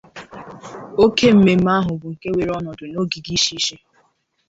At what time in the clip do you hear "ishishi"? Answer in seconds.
3.37-3.75